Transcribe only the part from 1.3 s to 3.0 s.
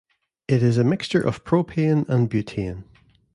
propane and butane.